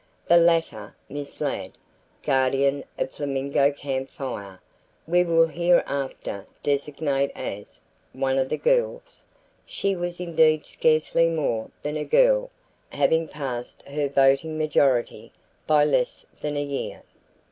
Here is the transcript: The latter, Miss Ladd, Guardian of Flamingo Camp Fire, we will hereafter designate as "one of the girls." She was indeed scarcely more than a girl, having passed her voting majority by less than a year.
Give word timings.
The 0.25 0.37
latter, 0.37 0.95
Miss 1.09 1.39
Ladd, 1.39 1.73
Guardian 2.23 2.83
of 2.97 3.11
Flamingo 3.11 3.71
Camp 3.71 4.09
Fire, 4.09 4.59
we 5.05 5.23
will 5.23 5.45
hereafter 5.45 6.47
designate 6.63 7.31
as 7.35 7.81
"one 8.11 8.39
of 8.39 8.49
the 8.49 8.57
girls." 8.57 9.21
She 9.63 9.95
was 9.95 10.19
indeed 10.19 10.65
scarcely 10.65 11.29
more 11.29 11.69
than 11.83 11.97
a 11.97 12.03
girl, 12.03 12.49
having 12.89 13.27
passed 13.27 13.83
her 13.83 14.07
voting 14.09 14.57
majority 14.57 15.31
by 15.67 15.85
less 15.85 16.25
than 16.41 16.57
a 16.57 16.63
year. 16.63 17.03